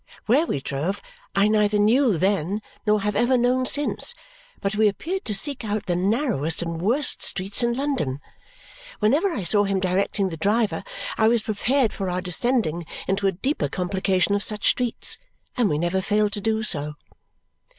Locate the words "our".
12.09-12.19